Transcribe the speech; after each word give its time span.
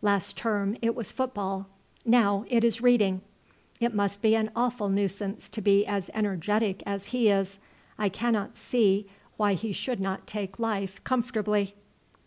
Last 0.00 0.38
term 0.38 0.74
it 0.80 0.94
was 0.94 1.12
football, 1.12 1.68
now 2.06 2.46
it 2.48 2.64
is 2.64 2.80
reading. 2.80 3.20
It 3.78 3.94
must 3.94 4.22
be 4.22 4.34
an 4.34 4.50
awful 4.56 4.88
nuisance 4.88 5.50
to 5.50 5.60
be 5.60 5.86
as 5.86 6.08
energetic 6.14 6.82
as 6.86 7.08
he 7.08 7.28
is. 7.28 7.58
I 7.98 8.08
cannot 8.08 8.56
see 8.56 9.10
why 9.36 9.52
he 9.52 9.70
should 9.70 10.00
not 10.00 10.26
take 10.26 10.58
life 10.58 11.04
comfortably." 11.04 11.74